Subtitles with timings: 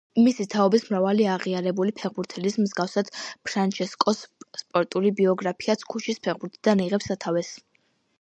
[0.25, 3.11] მისი თაობის მრავალი აღიარებული ფეხბურთელის მსგავსად,
[3.49, 4.23] ფრანჩესკოს
[4.61, 7.53] სპორტული ბიოგრაფიაც ქუჩის ფეხბურთიდან იღებს სათავეს.